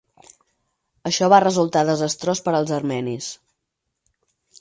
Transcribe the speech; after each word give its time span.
Això 1.09 1.27
va 1.33 1.41
resultar 1.43 1.83
desastrós 1.89 2.41
per 2.47 2.53
als 2.61 2.73
armenis. 2.79 3.29